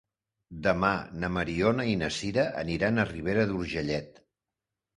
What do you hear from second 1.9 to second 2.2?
i na